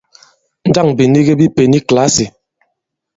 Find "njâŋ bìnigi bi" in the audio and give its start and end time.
0.67-1.45